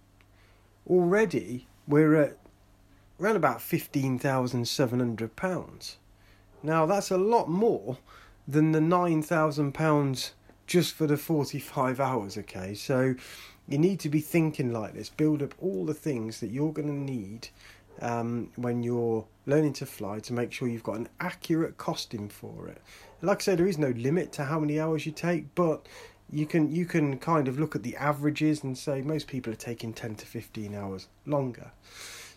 already 0.89 1.67
we're 1.87 2.17
at 2.17 2.37
around 3.21 3.37
about 3.37 3.59
£15,700. 3.59 5.97
Now, 6.63 6.87
that's 6.87 7.11
a 7.11 7.19
lot 7.19 7.49
more 7.49 7.99
than 8.47 8.71
the 8.73 8.81
£9,000 8.81 10.31
just 10.67 10.95
for 10.95 11.07
the 11.07 11.17
45 11.17 12.01
hours, 12.01 12.37
okay? 12.39 12.75
So 12.75 13.15
you 13.69 13.79
need 13.79 14.01
to 14.01 14.09
be 14.09 14.21
thinking 14.21 14.73
like 14.73 14.95
this. 14.95 15.09
Build 15.09 15.43
up 15.43 15.55
all 15.61 15.85
the 15.85 15.95
things 15.95 16.41
that 16.41 16.51
you're 16.51 16.73
going 16.73 16.89
to 16.89 16.95
need 16.95 17.49
um, 18.01 18.51
when 18.57 18.83
you're 18.83 19.27
learning 19.47 19.75
to 19.75 19.87
fly 19.87 20.19
to 20.21 20.33
make 20.33 20.53
sure 20.53 20.69
you've 20.69 20.83
got 20.83 20.97
an 20.97 21.09
accurate 21.21 21.77
costing 21.77 22.29
for 22.29 22.69
it. 22.69 22.81
Like 23.23 23.43
I 23.43 23.43
said, 23.43 23.59
there 23.59 23.67
is 23.67 23.79
no 23.79 23.91
limit 23.91 24.33
to 24.33 24.45
how 24.45 24.61
many 24.61 24.81
hours 24.81 25.07
you 25.07 25.13
take, 25.13 25.55
but 25.55 25.87
you 26.33 26.47
can 26.47 26.71
you 26.71 26.87
can 26.87 27.19
kind 27.19 27.49
of 27.49 27.59
look 27.59 27.75
at 27.75 27.83
the 27.83 27.97
averages 27.97 28.63
and 28.63 28.79
say 28.79 29.03
most 29.03 29.27
people 29.27 29.53
are 29.53 29.57
taking 29.57 29.93
10 29.93 30.15
to 30.17 30.27
15 30.27 30.75
hours 30.75 31.09
longer. 31.27 31.73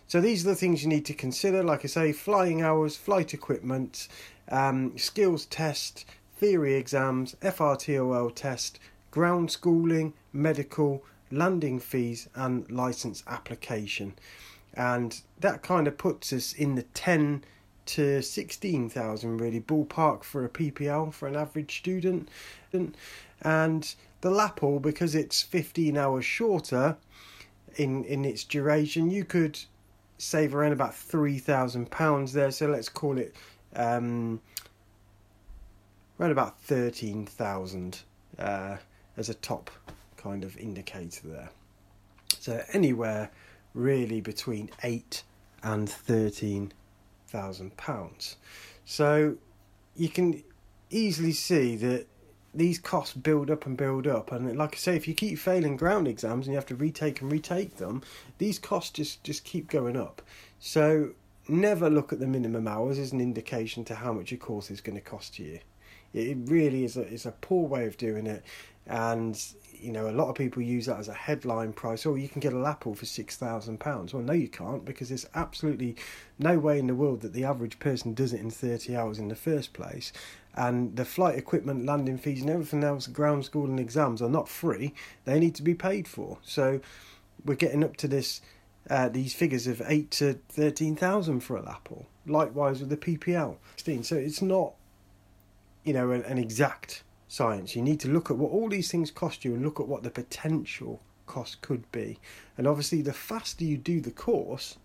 So 0.06 0.20
these 0.20 0.44
are 0.44 0.50
the 0.50 0.54
things 0.54 0.82
you 0.82 0.88
need 0.88 1.06
to 1.06 1.14
consider. 1.14 1.62
Like 1.62 1.84
I 1.84 1.88
say, 1.88 2.12
flying 2.12 2.62
hours, 2.62 2.96
flight 2.96 3.34
equipment, 3.34 4.08
um, 4.50 4.96
skills 4.98 5.46
test, 5.46 6.04
theory 6.36 6.74
exams, 6.74 7.36
FRTOL 7.40 8.34
test, 8.34 8.78
ground 9.10 9.50
schooling, 9.50 10.12
medical, 10.32 11.04
landing 11.30 11.80
fees, 11.80 12.28
and 12.34 12.70
license 12.70 13.22
application. 13.26 14.14
And 14.74 15.20
that 15.40 15.62
kind 15.62 15.86
of 15.86 15.96
puts 15.96 16.32
us 16.32 16.52
in 16.52 16.74
the 16.74 16.82
10 16.82 17.44
to 17.86 18.22
sixteen 18.22 18.88
thousand, 18.88 19.38
really 19.38 19.60
ballpark 19.60 20.24
for 20.24 20.44
a 20.44 20.48
PPL 20.48 21.12
for 21.12 21.28
an 21.28 21.36
average 21.36 21.76
student, 21.78 22.28
and 22.72 23.94
the 24.22 24.30
LAPL 24.30 24.80
because 24.80 25.14
it's 25.14 25.42
fifteen 25.42 25.96
hours 25.96 26.24
shorter 26.24 26.96
in 27.76 28.04
in 28.04 28.24
its 28.24 28.44
duration, 28.44 29.10
you 29.10 29.24
could 29.24 29.58
save 30.24 30.54
around 30.54 30.72
about 30.72 30.94
three 30.94 31.38
thousand 31.38 31.90
pounds 31.90 32.32
there. 32.32 32.50
So 32.50 32.66
let's 32.66 32.88
call 32.88 33.18
it 33.18 33.34
um, 33.76 34.40
around 36.18 36.30
about 36.30 36.58
thirteen 36.60 37.26
thousand 37.26 38.00
uh, 38.38 38.76
as 39.16 39.28
a 39.28 39.34
top 39.34 39.70
kind 40.16 40.42
of 40.44 40.56
indicator 40.56 41.28
there. 41.28 41.50
So 42.38 42.62
anywhere 42.72 43.30
really 43.74 44.20
between 44.20 44.70
eight 44.82 45.22
and 45.62 45.88
thirteen 45.88 46.72
thousand 47.28 47.76
pounds. 47.76 48.36
So 48.84 49.36
you 49.96 50.08
can 50.08 50.42
easily 50.90 51.32
see 51.32 51.76
that 51.76 52.06
these 52.54 52.78
costs 52.78 53.14
build 53.14 53.50
up 53.50 53.66
and 53.66 53.76
build 53.76 54.06
up. 54.06 54.30
And 54.32 54.56
like 54.56 54.74
i 54.74 54.78
say 54.78 54.96
if 54.96 55.08
you 55.08 55.14
keep 55.14 55.38
failing 55.38 55.76
ground 55.76 56.06
exams 56.06 56.46
and 56.46 56.52
you 56.52 56.56
have 56.56 56.66
to 56.66 56.76
retake 56.76 57.20
and 57.20 57.30
retake 57.30 57.76
them 57.76 58.02
these 58.38 58.58
costs 58.58 58.90
just 58.90 59.24
just 59.24 59.44
keep 59.44 59.68
going 59.68 59.96
up. 59.96 60.22
So 60.60 61.10
never 61.48 61.90
look 61.90 62.12
at 62.12 62.20
the 62.20 62.26
minimum 62.26 62.68
hours 62.68 62.98
as 62.98 63.12
an 63.12 63.20
indication 63.20 63.84
to 63.84 63.94
how 63.96 64.12
much 64.12 64.30
your 64.30 64.38
course 64.38 64.70
is 64.70 64.80
going 64.80 64.96
to 64.96 65.02
cost 65.02 65.38
you. 65.38 65.60
It 66.12 66.38
really 66.44 66.84
is 66.84 66.96
a, 66.96 67.06
is 67.06 67.26
a 67.26 67.32
poor 67.32 67.66
way 67.66 67.86
of 67.86 67.96
doing 67.96 68.26
it. 68.26 68.44
And 68.86 69.40
you 69.72 69.92
know 69.92 70.08
a 70.08 70.12
lot 70.12 70.28
of 70.28 70.36
people 70.36 70.62
use 70.62 70.86
that 70.86 70.98
as 70.98 71.08
a 71.08 71.14
headline 71.14 71.72
price. 71.72 72.06
Or 72.06 72.12
oh, 72.12 72.14
you 72.14 72.28
can 72.28 72.40
get 72.40 72.52
a 72.52 72.56
LAPL 72.56 72.96
for 72.96 73.06
six 73.06 73.36
thousand 73.36 73.80
pounds. 73.80 74.14
Well 74.14 74.22
no 74.22 74.32
you 74.32 74.48
can't 74.48 74.84
because 74.84 75.08
there's 75.08 75.26
absolutely 75.34 75.96
no 76.38 76.58
way 76.58 76.78
in 76.78 76.86
the 76.86 76.94
world 76.94 77.22
that 77.22 77.32
the 77.32 77.44
average 77.44 77.78
person 77.80 78.14
does 78.14 78.32
it 78.32 78.40
in 78.40 78.50
30 78.50 78.96
hours 78.96 79.18
in 79.18 79.28
the 79.28 79.36
first 79.36 79.72
place 79.72 80.12
and 80.56 80.96
the 80.96 81.04
flight 81.04 81.36
equipment, 81.36 81.84
landing 81.84 82.18
fees, 82.18 82.40
and 82.40 82.50
everything 82.50 82.84
else, 82.84 83.06
ground 83.06 83.44
school 83.44 83.66
and 83.66 83.80
exams 83.80 84.22
are 84.22 84.28
not 84.28 84.48
free. 84.48 84.94
They 85.24 85.40
need 85.40 85.54
to 85.56 85.62
be 85.62 85.74
paid 85.74 86.06
for. 86.06 86.38
So 86.42 86.80
we're 87.44 87.56
getting 87.56 87.82
up 87.82 87.96
to 87.98 88.08
this 88.08 88.40
uh, 88.90 89.08
these 89.08 89.34
figures 89.34 89.66
of 89.66 89.82
eight 89.86 90.10
to 90.12 90.34
thirteen 90.48 90.96
thousand 90.96 91.40
for 91.40 91.56
a 91.56 91.62
LAPL. 91.62 92.06
Likewise 92.26 92.80
with 92.80 92.90
the 92.90 92.96
PPL, 92.96 93.56
so 94.04 94.16
it's 94.16 94.42
not 94.42 94.74
you 95.82 95.92
know 95.92 96.10
an, 96.10 96.22
an 96.22 96.38
exact 96.38 97.02
science. 97.28 97.74
You 97.74 97.82
need 97.82 98.00
to 98.00 98.08
look 98.08 98.30
at 98.30 98.36
what 98.36 98.52
all 98.52 98.68
these 98.68 98.90
things 98.90 99.10
cost 99.10 99.44
you 99.44 99.54
and 99.54 99.62
look 99.62 99.80
at 99.80 99.88
what 99.88 100.02
the 100.02 100.10
potential 100.10 101.00
cost 101.26 101.62
could 101.62 101.90
be. 101.90 102.18
And 102.56 102.66
obviously, 102.66 103.02
the 103.02 103.12
faster 103.12 103.64
you 103.64 103.76
do 103.76 104.00
the 104.00 104.10
course, 104.10 104.76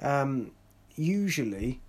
um, 0.00 0.52
usually 0.96 1.80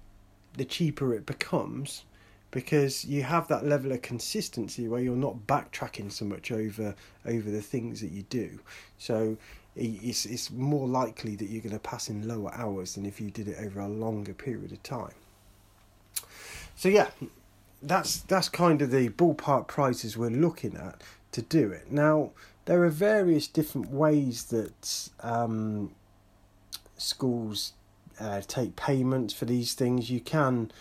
the 0.57 0.65
cheaper 0.65 1.13
it 1.13 1.25
becomes 1.25 2.03
because 2.51 3.05
you 3.05 3.23
have 3.23 3.47
that 3.47 3.65
level 3.65 3.91
of 3.91 4.01
consistency 4.01 4.87
where 4.87 5.01
you're 5.01 5.15
not 5.15 5.47
backtracking 5.47 6.11
so 6.11 6.25
much 6.25 6.51
over 6.51 6.95
over 7.25 7.51
the 7.51 7.61
things 7.61 8.01
that 8.01 8.11
you 8.11 8.23
do. 8.23 8.59
So 8.97 9.37
it's 9.75 10.25
it's 10.25 10.51
more 10.51 10.87
likely 10.87 11.35
that 11.35 11.49
you're 11.49 11.61
going 11.61 11.73
to 11.73 11.79
pass 11.79 12.09
in 12.09 12.27
lower 12.27 12.53
hours 12.53 12.95
than 12.95 13.05
if 13.05 13.21
you 13.21 13.29
did 13.29 13.47
it 13.47 13.57
over 13.59 13.79
a 13.79 13.87
longer 13.87 14.33
period 14.33 14.71
of 14.71 14.81
time. 14.83 15.13
So 16.75 16.89
yeah, 16.89 17.09
that's 17.81 18.19
that's 18.21 18.49
kind 18.49 18.81
of 18.81 18.91
the 18.91 19.09
ballpark 19.09 19.67
prices 19.67 20.17
we're 20.17 20.29
looking 20.29 20.75
at 20.75 21.01
to 21.31 21.41
do 21.41 21.71
it. 21.71 21.91
Now 21.91 22.31
there 22.65 22.83
are 22.83 22.89
various 22.89 23.47
different 23.47 23.91
ways 23.91 24.45
that 24.45 25.09
um, 25.21 25.91
schools 26.97 27.73
uh, 28.19 28.41
take 28.47 28.75
payments 28.75 29.33
for 29.33 29.45
these 29.45 29.73
things. 29.73 30.09
You 30.09 30.19
can 30.19 30.71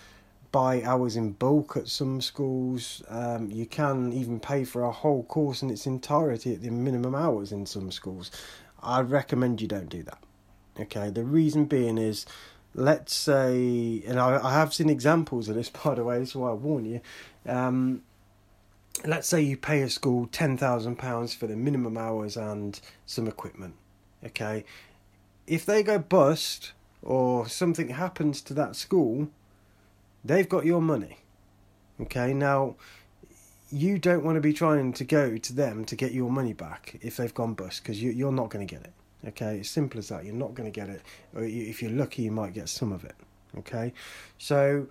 buy 0.50 0.82
hours 0.82 1.16
in 1.16 1.32
bulk 1.32 1.76
at 1.76 1.88
some 1.88 2.20
schools. 2.20 3.02
Um, 3.08 3.50
you 3.50 3.66
can 3.66 4.12
even 4.12 4.40
pay 4.40 4.64
for 4.64 4.82
a 4.82 4.90
whole 4.90 5.24
course 5.24 5.62
in 5.62 5.70
its 5.70 5.86
entirety 5.86 6.54
at 6.54 6.62
the 6.62 6.70
minimum 6.70 7.14
hours 7.14 7.52
in 7.52 7.66
some 7.66 7.90
schools. 7.90 8.30
I 8.82 9.00
recommend 9.00 9.60
you 9.60 9.68
don't 9.68 9.88
do 9.88 10.02
that. 10.04 10.18
Okay, 10.80 11.10
the 11.10 11.24
reason 11.24 11.64
being 11.64 11.98
is, 11.98 12.24
let's 12.74 13.14
say, 13.14 14.02
and 14.06 14.18
I, 14.20 14.40
I 14.42 14.52
have 14.52 14.72
seen 14.72 14.88
examples 14.88 15.48
of 15.48 15.56
this 15.56 15.68
by 15.84 15.94
the 15.94 16.04
way, 16.04 16.18
this 16.18 16.30
is 16.30 16.36
why 16.36 16.50
I 16.50 16.54
warn 16.54 16.84
you. 16.84 17.00
Um, 17.46 18.02
let's 19.04 19.28
say 19.28 19.40
you 19.40 19.56
pay 19.56 19.82
a 19.82 19.90
school 19.90 20.28
ten 20.30 20.56
thousand 20.56 20.96
pounds 20.96 21.34
for 21.34 21.46
the 21.46 21.56
minimum 21.56 21.98
hours 21.98 22.36
and 22.36 22.80
some 23.06 23.26
equipment. 23.26 23.74
Okay, 24.24 24.64
if 25.46 25.66
they 25.66 25.82
go 25.82 25.98
bust 25.98 26.72
or 27.02 27.48
something 27.48 27.90
happens 27.90 28.40
to 28.42 28.54
that 28.54 28.76
school, 28.76 29.28
They've 30.28 30.48
got 30.48 30.66
your 30.66 30.82
money. 30.82 31.16
Okay, 32.02 32.34
now 32.34 32.76
you 33.70 33.98
don't 33.98 34.22
want 34.22 34.36
to 34.36 34.42
be 34.42 34.52
trying 34.52 34.92
to 34.92 35.04
go 35.04 35.38
to 35.38 35.52
them 35.54 35.86
to 35.86 35.96
get 35.96 36.12
your 36.12 36.30
money 36.30 36.52
back 36.52 36.98
if 37.00 37.16
they've 37.16 37.32
gone 37.32 37.54
bust 37.54 37.82
because 37.82 38.02
you, 38.02 38.10
you're 38.10 38.30
not 38.30 38.50
going 38.50 38.64
to 38.64 38.72
get 38.72 38.84
it. 38.84 38.92
Okay, 39.28 39.56
it's 39.56 39.70
simple 39.70 39.98
as 39.98 40.08
that. 40.08 40.26
You're 40.26 40.34
not 40.34 40.52
going 40.52 40.70
to 40.70 40.80
get 40.80 40.90
it. 40.90 41.00
Or 41.34 41.44
if 41.44 41.80
you're 41.82 41.90
lucky, 41.90 42.22
you 42.24 42.30
might 42.30 42.52
get 42.52 42.68
some 42.68 42.92
of 42.92 43.04
it. 43.04 43.16
Okay, 43.56 43.94
so 44.36 44.86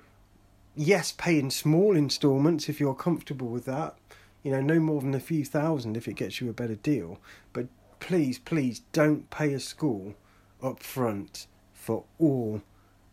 yes, 0.75 1.12
pay 1.12 1.38
in 1.38 1.51
small 1.51 1.96
installments 1.96 2.67
if 2.67 2.79
you're 2.79 2.96
comfortable 2.96 3.48
with 3.48 3.65
that. 3.65 3.96
You 4.41 4.50
know, 4.50 4.62
no 4.62 4.79
more 4.79 5.01
than 5.01 5.13
a 5.13 5.20
few 5.20 5.46
thousand 5.46 5.98
if 5.98 6.08
it 6.08 6.15
gets 6.15 6.41
you 6.41 6.50
a 6.50 6.53
better 6.53 6.75
deal. 6.75 7.20
But 7.53 7.67
please, 8.00 8.39
please 8.39 8.82
don't 8.91 9.29
pay 9.29 9.53
a 9.53 9.60
school 9.60 10.15
up 10.63 10.82
front 10.82 11.46
for 11.74 12.06
all 12.17 12.63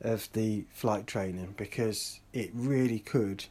of 0.04 0.30
the 0.32 0.64
flight 0.72 1.06
training 1.06 1.54
because 1.56 2.20
it 2.32 2.50
really 2.54 2.98
could 3.00 3.46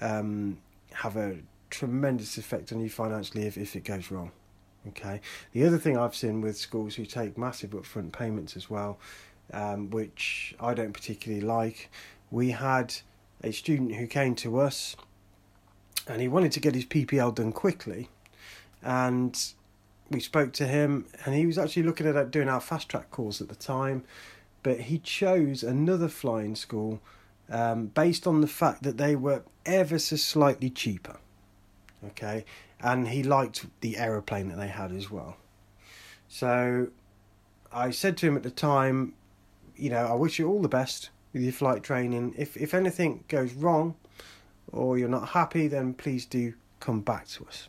um, 0.00 0.58
have 0.92 1.16
a 1.16 1.36
tremendous 1.70 2.36
effect 2.36 2.72
on 2.72 2.80
you 2.80 2.90
financially 2.90 3.46
if, 3.46 3.56
if 3.56 3.76
it 3.76 3.84
goes 3.84 4.10
wrong. 4.10 4.32
Okay. 4.88 5.20
The 5.52 5.64
other 5.64 5.78
thing 5.78 5.96
I've 5.96 6.14
seen 6.14 6.40
with 6.40 6.56
schools 6.56 6.96
who 6.96 7.06
take 7.06 7.38
massive 7.38 7.70
upfront 7.70 8.12
payments 8.12 8.56
as 8.56 8.68
well, 8.68 8.98
um, 9.52 9.90
which 9.90 10.54
I 10.60 10.74
don't 10.74 10.92
particularly 10.92 11.44
like. 11.44 11.90
We 12.30 12.50
had 12.50 12.94
a 13.42 13.52
student 13.52 13.94
who 13.94 14.06
came 14.06 14.34
to 14.36 14.58
us 14.58 14.96
and 16.08 16.20
he 16.20 16.28
wanted 16.28 16.52
to 16.52 16.60
get 16.60 16.74
his 16.74 16.84
PPL 16.84 17.34
done 17.34 17.52
quickly, 17.52 18.08
and 18.82 19.36
we 20.08 20.20
spoke 20.20 20.52
to 20.52 20.66
him, 20.66 21.06
and 21.24 21.34
he 21.34 21.46
was 21.46 21.58
actually 21.58 21.82
looking 21.82 22.06
at 22.06 22.30
doing 22.30 22.48
our 22.48 22.60
fast 22.60 22.88
track 22.88 23.10
course 23.10 23.40
at 23.40 23.48
the 23.48 23.56
time 23.56 24.04
but 24.66 24.80
he 24.80 24.98
chose 24.98 25.62
another 25.62 26.08
flying 26.08 26.56
school 26.56 27.00
um, 27.48 27.86
based 27.86 28.26
on 28.26 28.40
the 28.40 28.48
fact 28.48 28.82
that 28.82 28.96
they 28.96 29.14
were 29.14 29.44
ever 29.64 29.96
so 29.96 30.16
slightly 30.16 30.68
cheaper. 30.68 31.18
Okay, 32.04 32.44
and 32.80 33.06
he 33.06 33.22
liked 33.22 33.66
the 33.80 33.96
aeroplane 33.96 34.48
that 34.48 34.56
they 34.56 34.66
had 34.66 34.90
as 34.90 35.08
well. 35.08 35.36
So 36.26 36.88
I 37.72 37.92
said 37.92 38.16
to 38.16 38.26
him 38.26 38.36
at 38.36 38.42
the 38.42 38.50
time, 38.50 39.14
you 39.76 39.88
know, 39.88 40.04
I 40.04 40.14
wish 40.14 40.40
you 40.40 40.48
all 40.48 40.60
the 40.60 40.68
best 40.68 41.10
with 41.32 41.42
your 41.42 41.52
flight 41.52 41.84
training. 41.84 42.34
If 42.36 42.56
if 42.56 42.74
anything 42.74 43.22
goes 43.28 43.52
wrong 43.52 43.94
or 44.72 44.98
you're 44.98 45.08
not 45.08 45.28
happy, 45.28 45.68
then 45.68 45.94
please 45.94 46.26
do 46.26 46.54
come 46.80 47.02
back 47.02 47.28
to 47.28 47.46
us. 47.46 47.68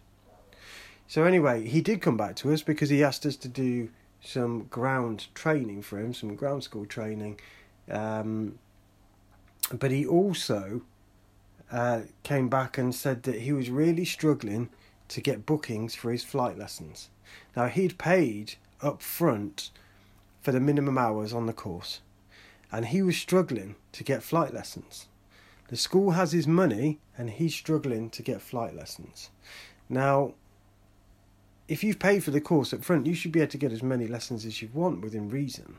So 1.08 1.26
anyway, 1.26 1.68
he 1.68 1.80
did 1.80 2.02
come 2.02 2.18
back 2.18 2.36
to 2.38 2.52
us 2.52 2.64
because 2.64 2.90
he 2.90 3.04
asked 3.04 3.24
us 3.24 3.36
to 3.36 3.48
do 3.48 3.90
some 4.28 4.64
ground 4.64 5.28
training 5.34 5.82
for 5.82 5.98
him, 5.98 6.14
some 6.14 6.36
ground 6.36 6.64
school 6.64 6.86
training. 6.86 7.40
Um, 7.90 8.60
but 9.72 9.92
he 9.92 10.06
also 10.06 10.82
uh, 11.72 12.02
came 12.24 12.50
back 12.50 12.78
and 12.78 12.94
said 12.94 13.24
that 13.24 13.42
he 13.42 13.54
was 13.54 13.70
really 13.70 14.04
struggling 14.04 14.70
to 15.08 15.22
get 15.22 15.46
bookings 15.46 15.96
for 15.96 16.12
his 16.12 16.26
flight 16.26 16.58
lessons. 16.58 17.10
Now, 17.56 17.68
he'd 17.68 17.98
paid 17.98 18.56
up 18.82 19.02
front 19.02 19.72
for 20.42 20.52
the 20.52 20.60
minimum 20.60 20.98
hours 20.98 21.34
on 21.34 21.46
the 21.46 21.54
course, 21.54 22.02
and 22.70 22.88
he 22.88 23.02
was 23.02 23.18
struggling 23.18 23.76
to 23.94 24.04
get 24.04 24.24
flight 24.24 24.54
lessons. 24.54 25.08
The 25.70 25.78
school 25.78 26.12
has 26.12 26.34
his 26.34 26.48
money, 26.48 27.00
and 27.18 27.30
he's 27.30 27.56
struggling 27.56 28.10
to 28.10 28.22
get 28.22 28.42
flight 28.42 28.76
lessons. 28.76 29.30
Now, 29.88 30.34
if 31.68 31.84
you've 31.84 32.00
paid 32.00 32.24
for 32.24 32.32
the 32.32 32.42
course 32.42 32.74
up 32.74 32.84
front, 32.84 33.06
you 33.06 33.14
should 33.14 33.32
be 33.32 33.42
able 33.42 33.52
to 33.52 33.58
get 33.58 33.72
as 33.72 33.84
many 33.84 34.08
lessons 34.08 34.46
as 34.46 34.62
you 34.62 34.70
want 34.74 35.02
within 35.02 35.30
reason. 35.30 35.78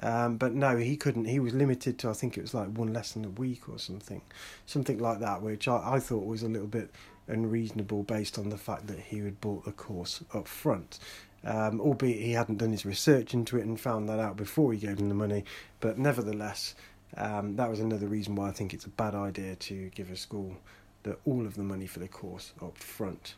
Um, 0.00 0.36
but 0.36 0.54
no, 0.54 0.76
he 0.76 0.96
couldn't. 0.96 1.24
He 1.24 1.40
was 1.40 1.54
limited 1.54 1.98
to 1.98 2.10
I 2.10 2.12
think 2.12 2.38
it 2.38 2.42
was 2.42 2.54
like 2.54 2.68
one 2.68 2.92
lesson 2.92 3.24
a 3.24 3.30
week 3.30 3.68
or 3.68 3.78
something, 3.78 4.22
something 4.64 4.98
like 4.98 5.18
that, 5.20 5.42
which 5.42 5.66
I, 5.66 5.94
I 5.94 6.00
thought 6.00 6.24
was 6.24 6.42
a 6.42 6.48
little 6.48 6.68
bit 6.68 6.90
unreasonable 7.26 8.04
based 8.04 8.38
on 8.38 8.48
the 8.48 8.56
fact 8.56 8.86
that 8.86 8.98
he 8.98 9.18
had 9.18 9.40
bought 9.40 9.64
the 9.64 9.72
course 9.72 10.22
up 10.32 10.46
front. 10.46 10.98
Um, 11.44 11.80
albeit 11.80 12.20
he 12.20 12.32
hadn't 12.32 12.58
done 12.58 12.72
his 12.72 12.84
research 12.84 13.32
into 13.32 13.58
it 13.58 13.64
and 13.64 13.78
found 13.78 14.08
that 14.08 14.18
out 14.18 14.36
before 14.36 14.72
he 14.72 14.78
gave 14.78 14.98
him 14.98 15.08
the 15.08 15.14
money. 15.14 15.44
But 15.78 15.96
nevertheless, 15.96 16.74
um, 17.16 17.54
that 17.56 17.70
was 17.70 17.78
another 17.78 18.08
reason 18.08 18.34
why 18.34 18.48
I 18.48 18.52
think 18.52 18.74
it's 18.74 18.86
a 18.86 18.90
bad 18.90 19.14
idea 19.14 19.54
to 19.54 19.88
give 19.90 20.10
a 20.10 20.16
school 20.16 20.56
the, 21.04 21.16
all 21.24 21.46
of 21.46 21.54
the 21.54 21.62
money 21.62 21.86
for 21.86 22.00
the 22.00 22.08
course 22.08 22.52
up 22.60 22.76
front. 22.78 23.34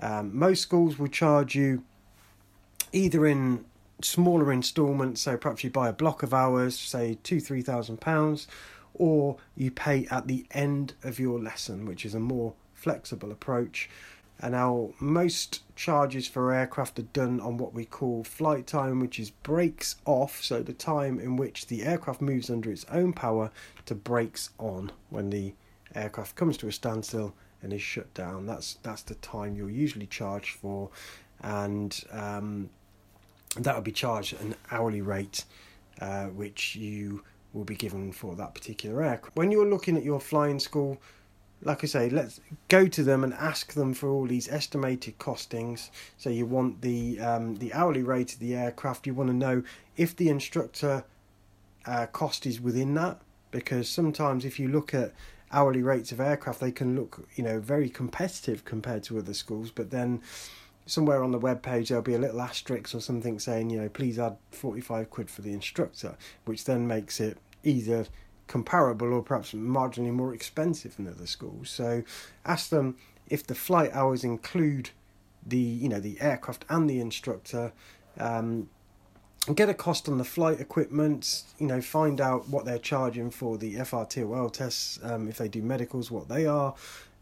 Um, 0.00 0.36
most 0.36 0.62
schools 0.62 0.98
will 0.98 1.08
charge 1.08 1.54
you 1.54 1.82
either 2.92 3.26
in 3.26 3.64
smaller 4.02 4.52
instalments, 4.52 5.22
so 5.22 5.36
perhaps 5.36 5.64
you 5.64 5.70
buy 5.70 5.88
a 5.88 5.92
block 5.92 6.22
of 6.22 6.32
hours, 6.32 6.78
say 6.78 7.18
two, 7.22 7.40
three 7.40 7.62
thousand 7.62 8.00
pounds, 8.00 8.46
or 8.94 9.36
you 9.56 9.70
pay 9.70 10.06
at 10.10 10.26
the 10.26 10.46
end 10.52 10.94
of 11.02 11.18
your 11.18 11.38
lesson, 11.38 11.84
which 11.84 12.04
is 12.04 12.14
a 12.14 12.20
more 12.20 12.54
flexible 12.74 13.32
approach. 13.32 13.90
And 14.40 14.54
our 14.54 14.92
most 15.00 15.64
charges 15.74 16.28
for 16.28 16.52
aircraft 16.52 17.00
are 17.00 17.02
done 17.02 17.40
on 17.40 17.56
what 17.56 17.74
we 17.74 17.84
call 17.84 18.22
flight 18.22 18.68
time, 18.68 19.00
which 19.00 19.18
is 19.18 19.30
brakes 19.30 19.96
off, 20.04 20.44
so 20.44 20.62
the 20.62 20.72
time 20.72 21.18
in 21.18 21.36
which 21.36 21.66
the 21.66 21.82
aircraft 21.82 22.20
moves 22.20 22.48
under 22.48 22.70
its 22.70 22.86
own 22.88 23.12
power 23.12 23.50
to 23.86 23.96
brakes 23.96 24.50
on 24.58 24.92
when 25.10 25.30
the 25.30 25.54
aircraft 25.92 26.36
comes 26.36 26.56
to 26.58 26.68
a 26.68 26.72
standstill 26.72 27.34
and 27.62 27.72
is 27.72 27.82
shut 27.82 28.12
down. 28.14 28.46
That's 28.46 28.78
that's 28.82 29.02
the 29.02 29.14
time 29.16 29.54
you're 29.54 29.70
usually 29.70 30.06
charged 30.06 30.56
for, 30.56 30.90
and 31.42 32.04
um, 32.12 32.70
that 33.56 33.74
will 33.74 33.82
be 33.82 33.92
charged 33.92 34.34
at 34.34 34.40
an 34.40 34.54
hourly 34.70 35.00
rate, 35.00 35.44
uh, 36.00 36.26
which 36.26 36.76
you 36.76 37.22
will 37.52 37.64
be 37.64 37.76
given 37.76 38.12
for 38.12 38.36
that 38.36 38.54
particular 38.54 39.02
aircraft. 39.02 39.36
When 39.36 39.50
you're 39.50 39.66
looking 39.66 39.96
at 39.96 40.04
your 40.04 40.20
flying 40.20 40.60
school, 40.60 40.98
like 41.62 41.82
I 41.82 41.86
say, 41.88 42.08
let's 42.08 42.40
go 42.68 42.86
to 42.86 43.02
them 43.02 43.24
and 43.24 43.34
ask 43.34 43.72
them 43.72 43.94
for 43.94 44.08
all 44.08 44.26
these 44.26 44.48
estimated 44.48 45.18
costings. 45.18 45.90
So 46.16 46.30
you 46.30 46.46
want 46.46 46.82
the 46.82 47.18
um, 47.20 47.56
the 47.56 47.72
hourly 47.74 48.02
rate 48.02 48.34
of 48.34 48.38
the 48.38 48.54
aircraft. 48.54 49.06
You 49.06 49.14
want 49.14 49.30
to 49.30 49.36
know 49.36 49.62
if 49.96 50.14
the 50.14 50.28
instructor 50.28 51.04
uh, 51.86 52.06
cost 52.06 52.46
is 52.46 52.60
within 52.60 52.94
that, 52.94 53.20
because 53.50 53.88
sometimes 53.88 54.44
if 54.44 54.60
you 54.60 54.68
look 54.68 54.94
at 54.94 55.12
hourly 55.52 55.82
rates 55.82 56.12
of 56.12 56.20
aircraft, 56.20 56.60
they 56.60 56.72
can 56.72 56.96
look 56.96 57.28
you 57.36 57.44
know 57.44 57.60
very 57.60 57.88
competitive 57.88 58.64
compared 58.64 59.02
to 59.04 59.18
other 59.18 59.34
schools, 59.34 59.70
but 59.70 59.90
then 59.90 60.22
somewhere 60.86 61.22
on 61.22 61.32
the 61.32 61.38
web 61.38 61.62
page 61.62 61.88
there'll 61.88 62.02
be 62.02 62.14
a 62.14 62.18
little 62.18 62.40
asterisk 62.40 62.94
or 62.94 63.00
something 63.00 63.38
saying 63.38 63.68
you 63.68 63.78
know 63.78 63.90
please 63.90 64.18
add 64.18 64.34
45 64.52 65.10
quid 65.10 65.28
for 65.28 65.42
the 65.42 65.52
instructor 65.52 66.16
which 66.46 66.64
then 66.64 66.86
makes 66.86 67.20
it 67.20 67.36
either 67.62 68.06
comparable 68.48 69.12
or 69.12 69.22
perhaps 69.22 69.52
marginally 69.52 70.12
more 70.12 70.34
expensive 70.34 70.96
than 70.96 71.06
other 71.06 71.26
schools. 71.26 71.70
So 71.70 72.02
ask 72.44 72.70
them 72.70 72.96
if 73.28 73.46
the 73.46 73.54
flight 73.54 73.90
hours 73.92 74.24
include 74.24 74.90
the 75.46 75.58
you 75.58 75.88
know 75.88 76.00
the 76.00 76.20
aircraft 76.20 76.64
and 76.68 76.90
the 76.90 77.00
instructor 77.00 77.72
um, 78.18 78.68
get 79.54 79.68
a 79.68 79.74
cost 79.74 80.08
on 80.08 80.18
the 80.18 80.24
flight 80.24 80.60
equipment 80.60 81.42
you 81.58 81.66
know 81.66 81.80
find 81.80 82.20
out 82.20 82.48
what 82.48 82.64
they're 82.64 82.78
charging 82.78 83.30
for 83.30 83.56
the 83.58 83.74
FRTOL 83.74 84.52
tests 84.52 84.98
um, 85.02 85.28
if 85.28 85.38
they 85.38 85.48
do 85.48 85.62
medicals 85.62 86.10
what 86.10 86.28
they 86.28 86.46
are 86.46 86.74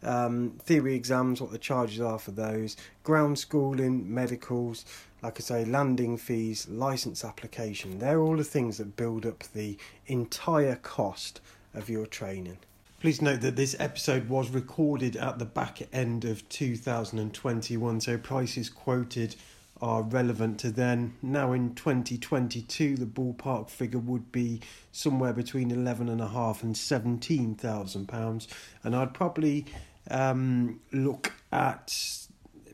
um, 0.03 0.51
theory 0.59 0.95
exams, 0.95 1.41
what 1.41 1.51
the 1.51 1.57
charges 1.57 1.99
are 1.99 2.19
for 2.19 2.31
those, 2.31 2.77
ground 3.03 3.39
schooling, 3.39 4.13
medicals, 4.13 4.85
like 5.21 5.39
I 5.39 5.41
say, 5.41 5.65
landing 5.65 6.17
fees, 6.17 6.67
license 6.69 7.23
application. 7.25 7.99
They're 7.99 8.21
all 8.21 8.37
the 8.37 8.43
things 8.43 8.77
that 8.77 8.95
build 8.95 9.25
up 9.25 9.43
the 9.53 9.77
entire 10.05 10.75
cost 10.75 11.41
of 11.73 11.89
your 11.89 12.05
training. 12.05 12.59
Please 12.99 13.21
note 13.21 13.41
that 13.41 13.55
this 13.55 13.75
episode 13.79 14.27
was 14.27 14.49
recorded 14.49 15.15
at 15.15 15.37
the 15.37 15.45
back 15.45 15.81
end 15.93 16.25
of 16.25 16.47
2021, 16.49 18.01
so 18.01 18.17
prices 18.17 18.69
quoted 18.69 19.35
are 19.81 20.01
relevant 20.01 20.59
to 20.59 20.71
then. 20.71 21.15
Now 21.21 21.53
in 21.53 21.75
2022, 21.75 22.95
the 22.95 23.05
ballpark 23.05 23.69
figure 23.69 23.99
would 23.99 24.31
be 24.31 24.61
somewhere 24.91 25.33
between 25.33 25.71
eleven 25.71 26.09
and 26.09 26.21
a 26.21 26.27
half 26.27 26.63
and 26.63 26.75
seventeen 26.75 27.55
thousand 27.55 28.07
pounds, 28.07 28.47
and 28.83 28.95
I'd 28.95 29.13
probably 29.13 29.65
um, 30.09 30.79
look 30.91 31.33
at 31.51 31.93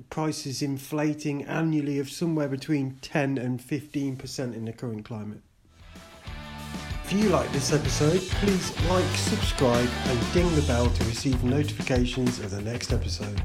prices 0.10 0.62
inflating 0.62 1.44
annually 1.46 2.00
of 2.00 2.10
somewhere 2.10 2.48
between 2.48 2.98
10 3.02 3.38
and 3.38 3.60
15% 3.60 4.54
in 4.54 4.66
the 4.66 4.74
current 4.74 5.06
climate. 5.06 5.42
If 7.06 7.14
you 7.14 7.30
like 7.30 7.52
this 7.52 7.74
episode, 7.74 8.22
please 8.40 8.80
like, 8.88 9.06
subscribe, 9.16 9.90
and 10.06 10.34
ding 10.34 10.54
the 10.56 10.62
bell 10.64 10.90
to 10.90 11.04
receive 11.06 11.44
notifications 11.44 12.40
of 12.40 12.52
the 12.52 12.62
next 12.62 12.94
episode. 12.94 13.42